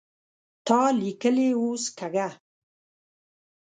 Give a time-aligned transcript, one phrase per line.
[0.67, 2.27] تا ليکلې اوس کږه